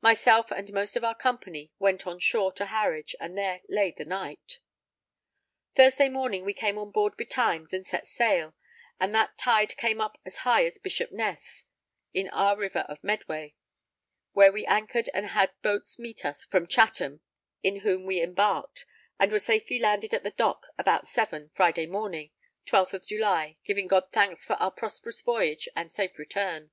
[0.00, 4.06] Myself and most of our company went on shore to Harwich and there lay that
[4.08, 4.58] night.
[5.74, 8.54] Thursday morning we came on board betimes and set sail,
[8.98, 11.66] and that tide came up as high as Bishop Ness
[12.14, 13.56] in our river of Medway,
[14.32, 17.20] where we anchored and had boats meet us from Chatham,
[17.62, 18.86] in whom we embarked,
[19.20, 22.30] and were safely landed at the new dock about seven, Friday morning,
[22.68, 26.70] 12th July, giving God thanks for our prosperous voyage and safe return.